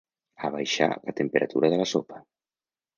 Abaixà 0.49 0.87
la 0.95 1.15
temperatura 1.21 1.73
de 1.77 1.81
la 1.85 1.89
sopa. 1.95 2.23